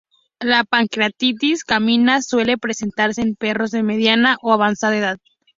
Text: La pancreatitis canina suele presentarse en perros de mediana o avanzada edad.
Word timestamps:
La 0.51 0.61
pancreatitis 0.63 1.63
canina 1.63 2.23
suele 2.23 2.57
presentarse 2.57 3.21
en 3.21 3.35
perros 3.35 3.69
de 3.69 3.83
mediana 3.83 4.37
o 4.41 4.51
avanzada 4.51 4.97
edad. 4.97 5.19